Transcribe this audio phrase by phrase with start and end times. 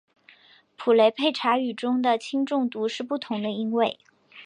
[0.77, 3.99] 普雷佩查语中的轻重读是不同的音位。